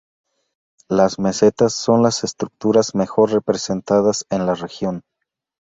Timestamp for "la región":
4.47-5.03